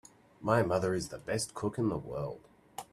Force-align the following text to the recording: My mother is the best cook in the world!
My 0.41 0.63
mother 0.63 0.95
is 0.95 1.09
the 1.09 1.19
best 1.19 1.53
cook 1.53 1.77
in 1.77 1.89
the 1.89 1.95
world! 1.99 2.47